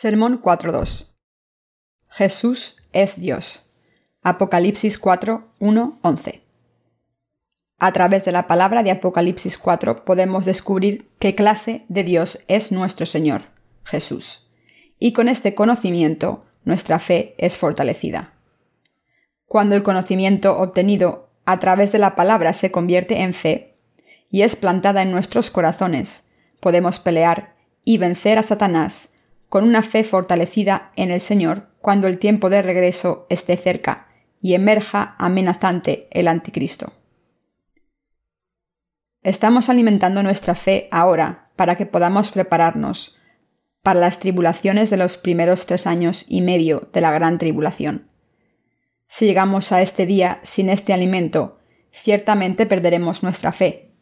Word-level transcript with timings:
Sermón 0.00 0.40
4.2 0.40 1.08
Jesús 2.10 2.76
es 2.92 3.20
Dios. 3.20 3.72
Apocalipsis 4.22 4.96
4, 4.96 5.48
11. 5.58 6.42
A 7.78 7.92
través 7.92 8.24
de 8.24 8.30
la 8.30 8.46
palabra 8.46 8.84
de 8.84 8.92
Apocalipsis 8.92 9.58
4 9.58 10.04
podemos 10.04 10.44
descubrir 10.44 11.10
qué 11.18 11.34
clase 11.34 11.84
de 11.88 12.04
Dios 12.04 12.44
es 12.46 12.70
nuestro 12.70 13.06
Señor, 13.06 13.46
Jesús. 13.82 14.52
Y 15.00 15.14
con 15.14 15.28
este 15.28 15.56
conocimiento 15.56 16.44
nuestra 16.62 17.00
fe 17.00 17.34
es 17.36 17.58
fortalecida. 17.58 18.34
Cuando 19.46 19.74
el 19.74 19.82
conocimiento 19.82 20.60
obtenido 20.60 21.28
a 21.44 21.58
través 21.58 21.90
de 21.90 21.98
la 21.98 22.14
palabra 22.14 22.52
se 22.52 22.70
convierte 22.70 23.22
en 23.22 23.34
fe 23.34 23.74
y 24.30 24.42
es 24.42 24.54
plantada 24.54 25.02
en 25.02 25.10
nuestros 25.10 25.50
corazones, 25.50 26.30
podemos 26.60 27.00
pelear 27.00 27.56
y 27.82 27.98
vencer 27.98 28.38
a 28.38 28.44
Satanás 28.44 29.14
con 29.48 29.64
una 29.64 29.82
fe 29.82 30.04
fortalecida 30.04 30.92
en 30.96 31.10
el 31.10 31.20
Señor 31.20 31.68
cuando 31.80 32.06
el 32.06 32.18
tiempo 32.18 32.50
de 32.50 32.62
regreso 32.62 33.26
esté 33.30 33.56
cerca 33.56 34.08
y 34.40 34.54
emerja 34.54 35.16
amenazante 35.18 36.08
el 36.10 36.28
anticristo. 36.28 36.92
Estamos 39.22 39.68
alimentando 39.68 40.22
nuestra 40.22 40.54
fe 40.54 40.88
ahora 40.90 41.50
para 41.56 41.76
que 41.76 41.86
podamos 41.86 42.30
prepararnos 42.30 43.18
para 43.82 44.00
las 44.00 44.20
tribulaciones 44.20 44.90
de 44.90 44.96
los 44.96 45.18
primeros 45.18 45.66
tres 45.66 45.86
años 45.86 46.24
y 46.28 46.40
medio 46.40 46.88
de 46.92 47.00
la 47.00 47.10
gran 47.10 47.38
tribulación. 47.38 48.08
Si 49.08 49.26
llegamos 49.26 49.72
a 49.72 49.80
este 49.80 50.06
día 50.06 50.40
sin 50.42 50.68
este 50.68 50.92
alimento, 50.92 51.58
ciertamente 51.90 52.66
perderemos 52.66 53.22
nuestra 53.22 53.52
fe. 53.52 53.92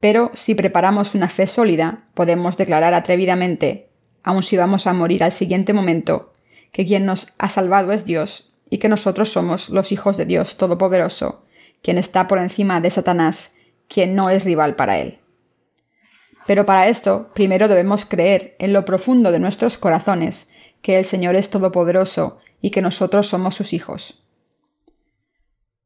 Pero 0.00 0.30
si 0.34 0.54
preparamos 0.54 1.14
una 1.14 1.28
fe 1.28 1.46
sólida, 1.46 2.08
podemos 2.14 2.56
declarar 2.56 2.94
atrevidamente 2.94 3.93
aun 4.24 4.42
si 4.42 4.56
vamos 4.56 4.88
a 4.88 4.92
morir 4.92 5.22
al 5.22 5.30
siguiente 5.30 5.72
momento, 5.72 6.32
que 6.72 6.84
quien 6.84 7.06
nos 7.06 7.34
ha 7.38 7.48
salvado 7.48 7.92
es 7.92 8.04
Dios 8.04 8.52
y 8.68 8.78
que 8.78 8.88
nosotros 8.88 9.30
somos 9.30 9.68
los 9.68 9.92
hijos 9.92 10.16
de 10.16 10.26
Dios 10.26 10.56
Todopoderoso, 10.56 11.44
quien 11.82 11.98
está 11.98 12.26
por 12.26 12.38
encima 12.38 12.80
de 12.80 12.90
Satanás, 12.90 13.56
quien 13.86 14.16
no 14.16 14.30
es 14.30 14.44
rival 14.44 14.74
para 14.74 14.98
él. 14.98 15.20
Pero 16.46 16.66
para 16.66 16.88
esto, 16.88 17.30
primero 17.34 17.68
debemos 17.68 18.04
creer 18.04 18.56
en 18.58 18.72
lo 18.72 18.84
profundo 18.84 19.30
de 19.30 19.38
nuestros 19.38 19.78
corazones 19.78 20.50
que 20.82 20.98
el 20.98 21.04
Señor 21.04 21.36
es 21.36 21.50
todopoderoso 21.50 22.38
y 22.60 22.70
que 22.70 22.82
nosotros 22.82 23.28
somos 23.28 23.54
sus 23.54 23.72
hijos. 23.72 24.22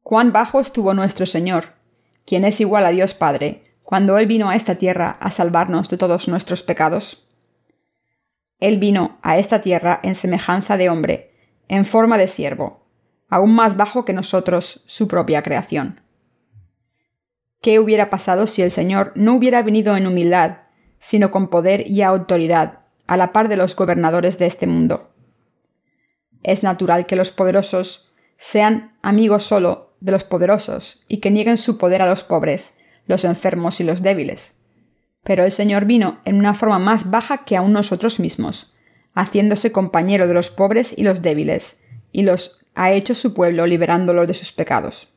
Cuán 0.01 0.31
bajo 0.31 0.59
estuvo 0.59 0.93
nuestro 0.93 1.25
Señor, 1.25 1.73
quien 2.25 2.43
es 2.45 2.59
igual 2.59 2.85
a 2.85 2.89
Dios 2.89 3.13
Padre, 3.13 3.63
cuando 3.83 4.17
Él 4.17 4.27
vino 4.27 4.49
a 4.49 4.55
esta 4.55 4.75
tierra 4.75 5.17
a 5.19 5.31
salvarnos 5.31 5.89
de 5.89 5.97
todos 5.97 6.27
nuestros 6.27 6.63
pecados. 6.63 7.28
Él 8.59 8.77
vino 8.77 9.17
a 9.21 9.37
esta 9.37 9.61
tierra 9.61 9.99
en 10.03 10.15
semejanza 10.15 10.77
de 10.77 10.89
hombre, 10.89 11.33
en 11.67 11.85
forma 11.85 12.17
de 12.17 12.27
siervo, 12.27 12.85
aún 13.29 13.55
más 13.55 13.77
bajo 13.77 14.05
que 14.05 14.13
nosotros, 14.13 14.83
su 14.85 15.07
propia 15.07 15.43
creación. 15.43 16.01
¿Qué 17.61 17.79
hubiera 17.79 18.09
pasado 18.09 18.47
si 18.47 18.61
el 18.61 18.71
Señor 18.71 19.11
no 19.15 19.35
hubiera 19.35 19.61
venido 19.63 19.95
en 19.95 20.07
humildad, 20.07 20.59
sino 20.97 21.31
con 21.31 21.49
poder 21.49 21.89
y 21.89 22.01
autoridad, 22.01 22.79
a 23.07 23.17
la 23.17 23.33
par 23.33 23.49
de 23.49 23.57
los 23.57 23.75
gobernadores 23.75 24.39
de 24.39 24.45
este 24.45 24.67
mundo? 24.67 25.11
Es 26.43 26.63
natural 26.63 27.05
que 27.05 27.15
los 27.15 27.31
poderosos 27.31 28.11
sean 28.37 28.97
amigos 29.01 29.43
solo 29.43 29.93
de 29.99 30.13
los 30.13 30.23
poderosos 30.23 31.03
y 31.07 31.17
que 31.17 31.31
nieguen 31.31 31.57
su 31.57 31.77
poder 31.77 32.01
a 32.01 32.07
los 32.07 32.23
pobres, 32.23 32.77
los 33.05 33.25
enfermos 33.25 33.81
y 33.81 33.83
los 33.83 34.01
débiles. 34.01 34.58
Pero 35.23 35.43
el 35.43 35.51
Señor 35.51 35.85
vino 35.85 36.19
en 36.25 36.37
una 36.37 36.53
forma 36.53 36.79
más 36.79 37.11
baja 37.11 37.43
que 37.45 37.57
aún 37.57 37.73
nosotros 37.73 38.19
mismos, 38.19 38.73
haciéndose 39.13 39.71
compañero 39.71 40.27
de 40.27 40.33
los 40.33 40.49
pobres 40.49 40.97
y 40.97 41.03
los 41.03 41.21
débiles, 41.21 41.83
y 42.11 42.23
los 42.23 42.65
ha 42.75 42.91
hecho 42.91 43.15
su 43.15 43.33
pueblo 43.33 43.67
liberándolos 43.67 44.27
de 44.27 44.33
sus 44.33 44.51
pecados. 44.51 45.09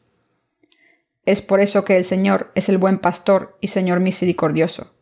Es 1.25 1.41
por 1.41 1.61
eso 1.61 1.85
que 1.85 1.97
el 1.97 2.05
Señor 2.05 2.51
es 2.55 2.69
el 2.69 2.79
buen 2.79 2.99
pastor 2.99 3.57
y 3.61 3.69
Señor 3.69 4.01
misericordioso. 4.01 4.93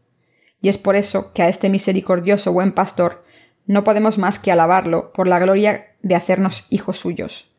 Y 0.60 0.68
es 0.68 0.76
por 0.76 0.96
eso 0.96 1.32
que 1.32 1.42
a 1.42 1.48
este 1.48 1.70
misericordioso 1.70 2.52
buen 2.52 2.72
pastor 2.72 3.24
no 3.66 3.84
podemos 3.84 4.18
más 4.18 4.38
que 4.38 4.52
alabarlo 4.52 5.12
por 5.12 5.28
la 5.28 5.38
gloria 5.38 5.96
de 6.02 6.14
hacernos 6.14 6.66
hijos 6.68 6.98
suyos. 6.98 7.50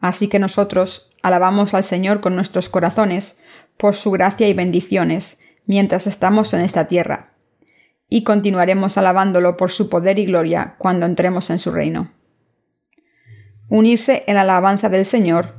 Así 0.00 0.28
que 0.28 0.38
nosotros 0.38 1.12
alabamos 1.22 1.74
al 1.74 1.84
Señor 1.84 2.20
con 2.20 2.34
nuestros 2.34 2.68
corazones 2.68 3.40
por 3.76 3.94
su 3.94 4.10
gracia 4.10 4.48
y 4.48 4.54
bendiciones, 4.54 5.42
mientras 5.70 6.08
estamos 6.08 6.52
en 6.52 6.62
esta 6.62 6.88
tierra, 6.88 7.30
y 8.08 8.24
continuaremos 8.24 8.98
alabándolo 8.98 9.56
por 9.56 9.70
su 9.70 9.88
poder 9.88 10.18
y 10.18 10.26
gloria 10.26 10.74
cuando 10.78 11.06
entremos 11.06 11.48
en 11.48 11.60
su 11.60 11.70
reino. 11.70 12.10
Unirse 13.68 14.24
en 14.26 14.34
la 14.34 14.40
alabanza 14.40 14.88
del 14.88 15.04
Señor 15.04 15.54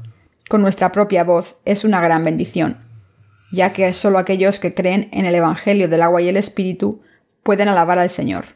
con 0.50 0.62
nuestra 0.62 0.92
propia 0.92 1.24
voz 1.24 1.56
es 1.64 1.86
una 1.86 2.02
gran 2.02 2.26
bendición, 2.26 2.86
ya 3.54 3.72
que 3.72 3.94
solo 3.94 4.18
aquellos 4.18 4.60
que 4.60 4.74
creen 4.74 5.08
en 5.14 5.26
el 5.26 5.34
Evangelio 5.34 5.88
del 5.88 6.02
agua 6.02 6.22
y 6.22 6.28
el 6.28 6.36
Espíritu 6.36 7.04
pueden 7.42 7.70
alabar 7.70 7.98
al 7.98 8.10
Señor. 8.10 8.48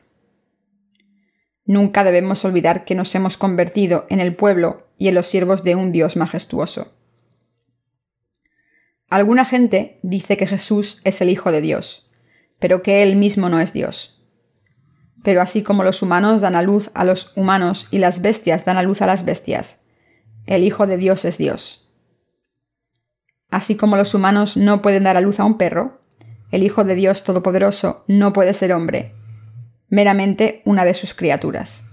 Nunca 1.63 2.03
debemos 2.03 2.43
olvidar 2.43 2.83
que 2.83 2.95
nos 2.95 3.15
hemos 3.15 3.37
convertido 3.37 4.07
en 4.09 4.19
el 4.19 4.35
pueblo 4.35 4.89
y 4.97 5.07
en 5.07 5.15
los 5.15 5.27
siervos 5.27 5.63
de 5.63 5.75
un 5.75 5.93
Dios 5.93 6.17
majestuoso. 6.17 6.93
Alguna 9.09 9.45
gente 9.45 9.99
dice 10.01 10.35
que 10.35 10.47
Jesús 10.47 11.01
es 11.03 11.21
el 11.21 11.29
Hijo 11.29 11.51
de 11.51 11.61
Dios, 11.61 12.11
pero 12.59 12.81
que 12.81 13.03
Él 13.03 13.15
mismo 13.15 13.49
no 13.49 13.59
es 13.59 13.71
Dios. 13.71 14.23
Pero 15.23 15.41
así 15.41 15.63
como 15.63 15.83
los 15.83 16.01
humanos 16.01 16.41
dan 16.41 16.55
a 16.55 16.61
luz 16.61 16.91
a 16.93 17.03
los 17.03 17.31
humanos 17.35 17.87
y 17.91 17.99
las 17.99 18.21
bestias 18.21 18.65
dan 18.65 18.77
a 18.77 18.83
luz 18.83 19.01
a 19.01 19.07
las 19.07 19.25
bestias, 19.25 19.83
el 20.47 20.63
Hijo 20.63 20.87
de 20.87 20.97
Dios 20.97 21.25
es 21.25 21.37
Dios. 21.37 21.89
Así 23.49 23.75
como 23.75 23.95
los 23.95 24.13
humanos 24.13 24.57
no 24.57 24.81
pueden 24.81 25.03
dar 25.03 25.17
a 25.17 25.21
luz 25.21 25.39
a 25.39 25.45
un 25.45 25.57
perro, 25.57 26.01
el 26.51 26.63
Hijo 26.63 26.83
de 26.83 26.95
Dios 26.95 27.23
Todopoderoso 27.23 28.05
no 28.07 28.33
puede 28.33 28.53
ser 28.53 28.73
hombre, 28.73 29.13
meramente 29.89 30.61
una 30.65 30.83
de 30.85 30.93
sus 30.93 31.13
criaturas. 31.13 31.85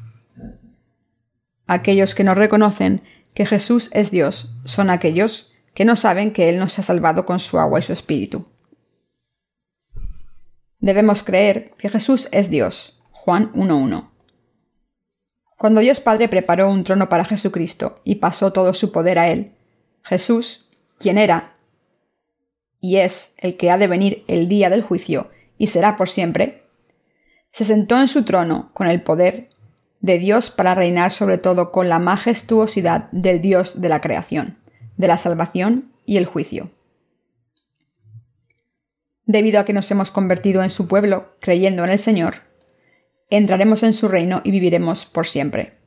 Aquellos 1.67 2.15
que 2.15 2.25
no 2.25 2.35
reconocen 2.35 3.03
que 3.35 3.47
Jesús 3.47 3.91
es 3.93 4.11
Dios 4.11 4.57
son 4.65 4.91
aquellos 4.91 5.52
que 5.75 5.85
no 5.85 5.97
saben 5.97 6.33
que 6.33 6.49
Él 6.49 6.59
nos 6.59 6.79
ha 6.79 6.83
salvado 6.83 7.25
con 7.25 7.41
su 7.41 7.59
agua 7.59 7.79
y 7.79 7.83
su 7.83 7.93
espíritu. 7.93 8.47
Debemos 10.79 11.23
creer 11.23 11.73
que 11.79 11.89
Jesús 11.89 12.29
es 12.33 12.51
Dios. 12.51 13.01
Juan 13.11 13.53
1.1. 13.53 14.11
Cuando 15.57 15.81
Dios 15.81 16.01
Padre 16.01 16.29
preparó 16.29 16.69
un 16.71 16.83
trono 16.83 17.09
para 17.09 17.25
Jesucristo 17.25 18.01
y 18.03 18.17
pasó 18.17 18.53
todo 18.53 18.75
su 18.75 18.91
poder 18.91 19.19
a 19.19 19.29
Él, 19.29 19.53
Jesús, 20.03 20.71
quien 20.99 21.19
era 21.19 21.57
y 22.81 22.97
es 22.97 23.37
el 23.39 23.57
que 23.57 23.71
ha 23.71 23.79
de 23.79 23.87
venir 23.87 24.25
el 24.27 24.49
día 24.49 24.69
del 24.69 24.83
juicio 24.83 25.31
y 25.57 25.69
será 25.69 25.97
por 25.97 26.09
siempre, 26.09 26.65
se 27.53 27.63
sentó 27.63 28.01
en 28.01 28.09
su 28.09 28.25
trono 28.25 28.73
con 28.75 28.89
el 28.89 29.03
poder 29.03 29.51
de 30.01 30.19
Dios 30.19 30.51
para 30.51 30.75
reinar 30.75 31.13
sobre 31.13 31.39
todo 31.39 31.71
con 31.71 31.89
la 31.89 32.01
majestuosidad 32.01 33.09
del 33.13 33.41
Dios 33.41 33.81
de 33.81 33.89
la 33.89 34.01
creación 34.01 34.62
de 35.03 35.09
la 35.09 35.19
salvación 35.19 35.93
y 36.07 36.17
el 36.17 36.27
juicio. 36.27 36.71
Debido 39.27 39.59
a 39.59 39.65
que 39.65 39.73
nos 39.73 39.91
hemos 39.91 40.13
convertido 40.13 40.63
en 40.63 40.71
su 40.71 40.87
pueblo, 40.87 41.37
creyendo 41.41 41.83
en 41.83 41.91
el 41.91 41.99
Señor, 41.99 42.37
entraremos 43.29 43.83
en 43.83 43.95
su 43.95 44.07
reino 44.07 44.43
y 44.45 44.53
viviremos 44.53 45.05
por 45.05 45.27
siempre. 45.27 45.79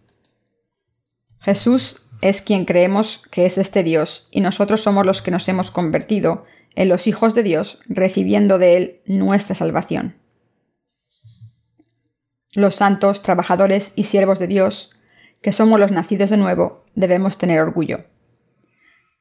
Jesús 1.40 2.02
es 2.22 2.42
quien 2.42 2.66
creemos 2.66 3.24
que 3.32 3.46
es 3.46 3.58
este 3.58 3.84
Dios, 3.84 4.28
y 4.32 4.42
nosotros 4.42 4.82
somos 4.82 5.06
los 5.06 5.22
que 5.22 5.32
nos 5.32 5.48
hemos 5.48 5.72
convertido 5.72 6.44
en 6.76 6.90
los 6.90 7.08
hijos 7.08 7.34
de 7.34 7.44
Dios, 7.44 7.82
recibiendo 7.88 8.58
de 8.58 8.76
Él 8.76 9.02
nuestra 9.06 9.56
salvación. 9.56 10.16
Los 12.54 12.76
santos, 12.76 13.22
trabajadores 13.22 13.94
y 13.96 14.06
siervos 14.06 14.40
de 14.40 14.48
Dios, 14.48 14.92
que 15.42 15.54
somos 15.54 15.80
los 15.80 15.92
nacidos 15.92 16.30
de 16.30 16.38
nuevo, 16.38 16.84
debemos 16.96 17.38
tener 17.38 17.62
orgullo. 17.62 18.06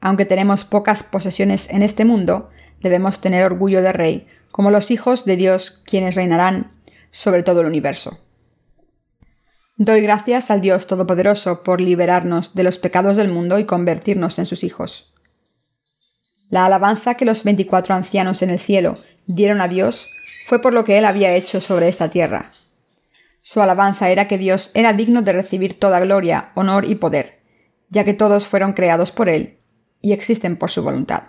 Aunque 0.05 0.27
tenemos 0.27 0.67
pocas 0.67 1.03
posesiones 1.03 1.71
en 1.71 1.83
este 1.83 2.05
mundo, 2.05 2.51
debemos 2.83 3.23
tener 3.23 3.43
orgullo 3.43 3.81
de 3.81 3.91
rey, 3.91 4.27
como 4.51 4.71
los 4.71 4.91
hijos 4.91 5.25
de 5.25 5.37
Dios 5.37 5.83
quienes 5.87 6.15
reinarán 6.15 6.73
sobre 7.11 7.43
todo 7.43 7.63
el 7.63 7.69
universo. 7.69 8.21
Doy 9.79 10.03
gracias 10.03 10.51
al 10.51 10.61
Dios 10.61 10.87
Todopoderoso 10.89 11.63
por 11.63 11.81
liberarnos 11.81 12.55
de 12.55 12.65
los 12.65 12.77
pecados 12.77 13.17
del 13.17 13.29
mundo 13.29 13.59
y 13.59 13.65
convertirnos 13.65 14.39
en 14.39 14.45
sus 14.45 14.63
hijos. 14.63 15.15
La 16.51 16.67
alabanza 16.67 17.15
que 17.15 17.25
los 17.25 17.43
veinticuatro 17.43 17.95
ancianos 17.95 18.43
en 18.43 18.51
el 18.51 18.59
cielo 18.59 18.97
dieron 19.27 19.63
a 19.63 19.69
Dios 19.69 20.07
fue 20.47 20.61
por 20.61 20.75
lo 20.75 20.85
que 20.85 20.99
Él 20.99 21.07
había 21.07 21.35
hecho 21.35 21.63
sobre 21.63 21.89
esta 21.89 22.11
tierra. 22.11 22.51
Su 23.41 23.63
alabanza 23.63 24.11
era 24.11 24.29
que 24.29 24.37
Dios 24.37 24.71
era 24.75 24.93
digno 24.93 25.23
de 25.23 25.33
recibir 25.33 25.81
toda 25.81 25.99
gloria, 26.01 26.53
honor 26.57 26.85
y 26.85 26.95
poder, 26.97 27.41
ya 27.89 28.05
que 28.05 28.13
todos 28.13 28.47
fueron 28.47 28.75
creados 28.75 29.11
por 29.11 29.31
Él 29.31 29.61
y 30.05 30.13
existen 30.13 30.59
por 30.59 30.71
su 30.71 30.83
voluntad. 30.83 31.23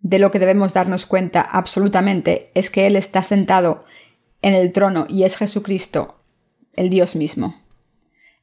De 0.00 0.20
lo 0.20 0.30
que 0.30 0.38
debemos 0.38 0.74
darnos 0.74 1.06
cuenta 1.06 1.40
absolutamente 1.40 2.52
es 2.54 2.70
que 2.70 2.86
Él 2.86 2.94
está 2.94 3.20
sentado 3.20 3.84
en 4.42 4.54
el 4.54 4.70
trono 4.70 5.06
y 5.08 5.24
es 5.24 5.36
Jesucristo 5.36 6.20
el 6.74 6.88
Dios 6.88 7.16
mismo. 7.16 7.60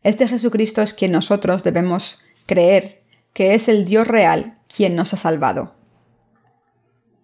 Este 0.01 0.27
Jesucristo 0.27 0.81
es 0.81 0.93
quien 0.93 1.13
nosotros 1.13 1.63
debemos 1.63 2.23
creer 2.45 3.03
que 3.31 3.53
es 3.53 3.69
el 3.69 3.85
Dios 3.85 4.05
real 4.05 4.59
quien 4.67 4.97
nos 4.97 5.13
ha 5.13 5.17
salvado. 5.17 5.75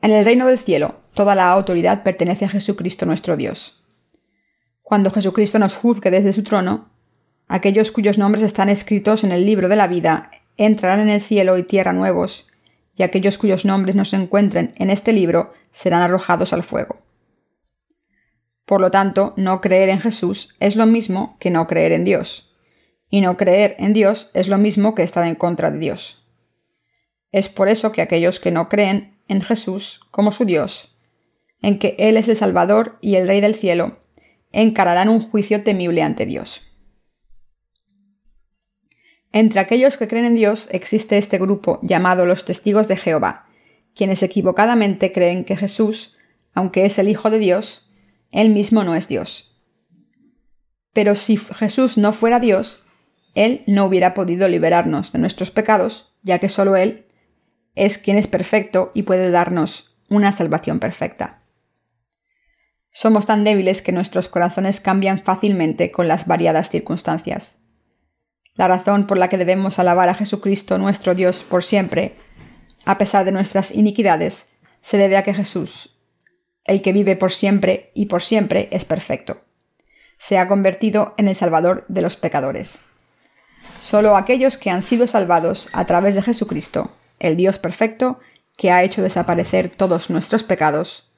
En 0.02 0.12
el 0.12 0.24
reino 0.24 0.46
del 0.48 0.60
cielo, 0.60 1.02
toda 1.14 1.36
la 1.36 1.52
autoridad 1.52 2.04
pertenece 2.04 2.46
a 2.46 2.50
Jesucristo 2.50 3.06
nuestro 3.06 3.36
Dios. 3.36 3.84
Cuando 4.82 5.12
Jesucristo 5.12 5.60
nos 5.60 5.76
juzgue 5.76 6.10
desde 6.10 6.32
su 6.32 6.44
trono, 6.44 6.90
aquellos 7.50 7.92
cuyos 7.92 8.18
nombres 8.18 8.46
están 8.46 8.70
escritos 8.70 9.26
en 9.26 9.34
el 9.34 9.46
libro 9.46 9.68
de 9.68 9.76
la 9.76 9.88
vida 9.88 10.32
entrarán 10.66 11.00
en 11.00 11.10
el 11.10 11.22
cielo 11.22 11.58
y 11.58 11.64
tierra 11.64 11.94
nuevos, 11.94 12.48
y 12.96 13.04
aquellos 13.04 13.38
cuyos 13.38 13.66
nombres 13.66 13.96
no 13.96 14.06
se 14.06 14.18
encuentren 14.18 14.74
en 14.78 14.90
este 14.90 15.14
libro 15.14 15.54
serán 15.72 16.02
arrojados 16.02 16.54
al 16.54 16.64
fuego. 16.64 16.98
Por 18.66 18.82
lo 18.82 18.92
tanto, 18.92 19.34
no 19.38 19.62
creer 19.62 19.90
en 19.90 20.00
Jesús 20.00 20.56
es 20.60 20.76
lo 20.76 20.86
mismo 20.86 21.38
que 21.40 21.50
no 21.50 21.66
creer 21.66 21.94
en 21.94 22.04
Dios, 22.04 22.54
y 23.10 23.22
no 23.22 23.38
creer 23.38 23.76
en 23.80 23.94
Dios 23.94 24.30
es 24.34 24.48
lo 24.50 24.58
mismo 24.58 24.96
que 24.96 25.04
estar 25.04 25.26
en 25.26 25.36
contra 25.36 25.72
de 25.72 25.80
Dios. 25.80 26.28
Es 27.32 27.50
por 27.50 27.70
eso 27.70 27.92
que 27.92 28.02
aquellos 28.02 28.40
que 28.40 28.52
no 28.52 28.70
creen 28.70 29.20
en 29.28 29.42
Jesús 29.42 30.02
como 30.12 30.32
su 30.32 30.46
Dios, 30.46 30.96
en 31.62 31.80
que 31.80 31.96
Él 32.00 32.18
es 32.18 32.28
el 32.30 32.36
Salvador 32.36 32.98
y 33.02 33.16
el 33.16 33.28
Rey 33.28 33.42
del 33.42 33.56
cielo, 33.56 34.00
encararán 34.52 35.10
un 35.10 35.22
juicio 35.22 35.64
temible 35.64 36.02
ante 36.02 36.26
Dios. 36.26 36.69
Entre 39.32 39.60
aquellos 39.60 39.98
que 39.98 40.08
creen 40.08 40.26
en 40.26 40.36
Dios 40.36 40.68
existe 40.72 41.18
este 41.18 41.38
grupo 41.38 41.80
llamado 41.82 42.26
los 42.26 42.46
testigos 42.46 42.88
de 42.88 42.98
Jehová, 42.98 43.48
quienes 43.96 44.24
equivocadamente 44.24 45.12
creen 45.12 45.46
que 45.46 45.56
Jesús, 45.56 46.18
aunque 46.54 46.86
es 46.86 46.98
el 47.00 47.08
Hijo 47.10 47.30
de 47.30 47.40
Dios, 47.40 47.90
él 48.32 48.52
mismo 48.52 48.84
no 48.84 48.96
es 48.96 49.08
Dios. 49.08 49.60
Pero 50.94 51.16
si 51.16 51.38
Jesús 51.38 51.98
no 51.98 52.14
fuera 52.14 52.40
Dios, 52.40 52.84
Él 53.36 53.64
no 53.68 53.86
hubiera 53.86 54.14
podido 54.14 54.48
liberarnos 54.48 55.12
de 55.12 55.20
nuestros 55.20 55.52
pecados, 55.52 56.16
ya 56.24 56.40
que 56.40 56.50
solo 56.50 56.76
Él 56.76 57.06
es 57.76 57.98
quien 57.98 58.18
es 58.18 58.28
perfecto 58.28 58.92
y 58.94 59.04
puede 59.04 59.32
darnos 59.32 59.98
una 60.10 60.32
salvación 60.32 60.80
perfecta. 60.80 61.44
Somos 62.92 63.28
tan 63.28 63.44
débiles 63.44 63.82
que 63.82 63.92
nuestros 63.92 64.28
corazones 64.28 64.82
cambian 64.82 65.24
fácilmente 65.24 65.92
con 65.92 66.08
las 66.08 66.28
variadas 66.28 66.70
circunstancias. 66.70 67.62
La 68.60 68.68
razón 68.68 69.08
por 69.08 69.18
la 69.18 69.30
que 69.30 69.38
debemos 69.38 69.80
alabar 69.80 70.10
a 70.10 70.14
Jesucristo 70.14 70.78
nuestro 70.78 71.16
Dios 71.16 71.46
por 71.46 71.64
siempre, 71.64 72.18
a 72.84 72.98
pesar 72.98 73.24
de 73.24 73.32
nuestras 73.32 73.72
iniquidades, 73.72 74.52
se 74.82 74.98
debe 74.98 75.16
a 75.16 75.24
que 75.24 75.34
Jesús, 75.34 75.98
el 76.66 76.82
que 76.82 76.92
vive 76.92 77.16
por 77.16 77.32
siempre 77.32 77.90
y 77.94 78.08
por 78.08 78.22
siempre, 78.22 78.68
es 78.72 78.84
perfecto. 78.84 79.46
Se 80.18 80.38
ha 80.38 80.50
convertido 80.50 81.14
en 81.16 81.30
el 81.30 81.36
Salvador 81.36 81.86
de 81.88 82.02
los 82.02 82.18
pecadores. 82.18 82.82
Solo 83.80 84.18
aquellos 84.18 84.58
que 84.58 84.72
han 84.72 84.84
sido 84.84 85.08
salvados 85.08 85.70
a 85.72 85.86
través 85.86 86.16
de 86.16 86.22
Jesucristo, 86.22 86.92
el 87.20 87.38
Dios 87.38 87.60
perfecto, 87.60 88.20
que 88.58 88.72
ha 88.72 88.84
hecho 88.84 89.02
desaparecer 89.02 89.70
todos 89.70 90.10
nuestros 90.10 90.44
pecados, 90.44 91.14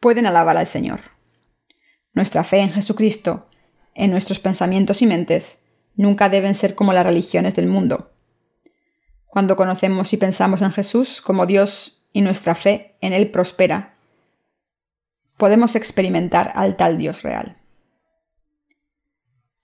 pueden 0.00 0.26
alabar 0.26 0.56
al 0.56 0.66
Señor. 0.66 1.02
Nuestra 2.14 2.42
fe 2.42 2.58
en 2.58 2.72
Jesucristo, 2.72 3.46
en 3.94 4.10
nuestros 4.10 4.40
pensamientos 4.40 5.02
y 5.02 5.06
mentes, 5.06 5.62
nunca 5.98 6.30
deben 6.30 6.54
ser 6.54 6.74
como 6.74 6.94
las 6.94 7.04
religiones 7.04 7.54
del 7.54 7.66
mundo. 7.66 8.12
Cuando 9.26 9.56
conocemos 9.56 10.12
y 10.14 10.16
pensamos 10.16 10.62
en 10.62 10.70
Jesús 10.70 11.20
como 11.20 11.44
Dios 11.44 12.06
y 12.12 12.22
nuestra 12.22 12.54
fe 12.54 12.96
en 13.02 13.12
Él 13.12 13.30
prospera, 13.30 13.96
podemos 15.36 15.76
experimentar 15.76 16.52
al 16.54 16.76
tal 16.76 16.96
Dios 16.96 17.22
real. 17.22 17.58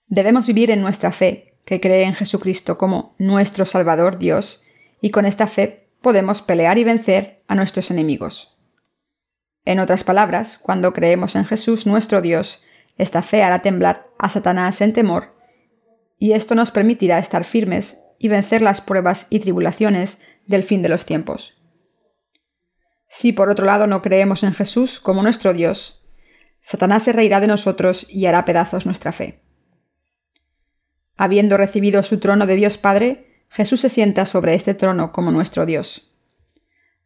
Debemos 0.07 0.45
vivir 0.45 0.69
en 0.69 0.81
nuestra 0.81 1.11
fe, 1.11 1.57
que 1.65 1.81
cree 1.81 2.03
en 2.03 2.13
Jesucristo 2.13 2.77
como 2.77 3.15
nuestro 3.17 3.65
Salvador 3.65 4.19
Dios, 4.19 4.61
y 5.01 5.09
con 5.09 5.25
esta 5.25 5.47
fe 5.47 5.89
podemos 6.01 6.41
pelear 6.41 6.77
y 6.77 6.83
vencer 6.83 7.43
a 7.47 7.55
nuestros 7.55 7.89
enemigos. 7.91 8.57
En 9.63 9.79
otras 9.79 10.03
palabras, 10.03 10.57
cuando 10.57 10.93
creemos 10.93 11.35
en 11.35 11.45
Jesús 11.45 11.87
nuestro 11.87 12.21
Dios, 12.21 12.61
esta 12.97 13.21
fe 13.21 13.41
hará 13.41 13.61
temblar 13.61 14.07
a 14.19 14.29
Satanás 14.29 14.81
en 14.81 14.93
temor 14.93 15.34
y 16.17 16.33
esto 16.33 16.55
nos 16.55 16.71
permitirá 16.71 17.19
estar 17.19 17.43
firmes 17.43 18.01
y 18.19 18.27
vencer 18.27 18.61
las 18.61 18.81
pruebas 18.81 19.27
y 19.29 19.39
tribulaciones 19.39 20.21
del 20.45 20.63
fin 20.63 20.81
de 20.81 20.89
los 20.89 21.05
tiempos. 21.05 21.61
Si 23.07 23.33
por 23.33 23.49
otro 23.49 23.65
lado 23.65 23.87
no 23.87 24.01
creemos 24.01 24.43
en 24.43 24.53
Jesús 24.53 24.99
como 24.99 25.21
nuestro 25.21 25.53
Dios, 25.53 26.05
Satanás 26.59 27.03
se 27.03 27.13
reirá 27.13 27.39
de 27.39 27.47
nosotros 27.47 28.07
y 28.09 28.25
hará 28.25 28.43
pedazos 28.45 28.85
nuestra 28.85 29.11
fe. 29.11 29.41
Habiendo 31.15 31.57
recibido 31.57 32.03
su 32.03 32.19
trono 32.19 32.45
de 32.45 32.55
Dios 32.55 32.77
Padre, 32.77 33.45
Jesús 33.49 33.81
se 33.81 33.89
sienta 33.89 34.25
sobre 34.25 34.53
este 34.53 34.73
trono 34.73 35.11
como 35.11 35.31
nuestro 35.31 35.65
Dios. 35.65 36.11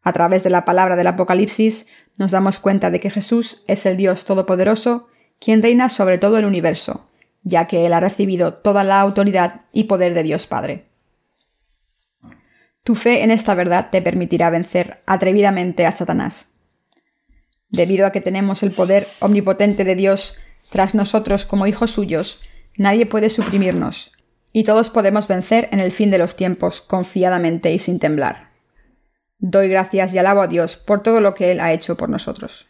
A 0.01 0.13
través 0.13 0.43
de 0.43 0.49
la 0.49 0.65
palabra 0.65 0.95
del 0.95 1.07
Apocalipsis 1.07 1.89
nos 2.17 2.31
damos 2.31 2.59
cuenta 2.59 2.89
de 2.89 2.99
que 2.99 3.09
Jesús 3.09 3.63
es 3.67 3.85
el 3.85 3.97
Dios 3.97 4.25
Todopoderoso, 4.25 5.07
quien 5.39 5.61
reina 5.61 5.89
sobre 5.89 6.17
todo 6.17 6.37
el 6.37 6.45
universo, 6.45 7.08
ya 7.49 7.67
que 7.67 7.85
Él 7.85 7.93
ha 7.93 7.99
recibido 7.99 8.53
toda 8.53 8.83
la 8.83 9.01
autoridad 9.01 9.61
y 9.73 9.85
poder 9.85 10.13
de 10.13 10.23
Dios 10.23 10.47
Padre. 10.47 10.85
Tu 12.83 12.95
fe 12.95 13.23
en 13.23 13.31
esta 13.31 13.55
verdad 13.55 13.89
te 13.91 14.01
permitirá 14.01 14.49
vencer 14.49 15.01
atrevidamente 15.05 15.85
a 15.85 15.91
Satanás. 15.91 16.53
Debido 17.69 18.07
a 18.07 18.11
que 18.11 18.21
tenemos 18.21 18.63
el 18.63 18.71
poder 18.71 19.07
omnipotente 19.19 19.83
de 19.83 19.95
Dios 19.95 20.37
tras 20.69 20.95
nosotros 20.95 21.45
como 21.45 21.67
hijos 21.67 21.91
suyos, 21.91 22.41
nadie 22.77 23.05
puede 23.05 23.29
suprimirnos, 23.29 24.13
y 24.53 24.63
todos 24.63 24.89
podemos 24.89 25.27
vencer 25.27 25.69
en 25.71 25.79
el 25.79 25.91
fin 25.91 26.09
de 26.09 26.17
los 26.17 26.35
tiempos 26.35 26.81
confiadamente 26.81 27.71
y 27.71 27.79
sin 27.79 27.99
temblar. 27.99 28.49
Doy 29.37 29.69
gracias 29.69 30.13
y 30.13 30.17
alabo 30.17 30.41
a 30.41 30.47
Dios 30.47 30.75
por 30.75 31.03
todo 31.03 31.21
lo 31.21 31.33
que 31.33 31.51
Él 31.51 31.59
ha 31.59 31.73
hecho 31.73 31.95
por 31.95 32.09
nosotros. 32.09 32.67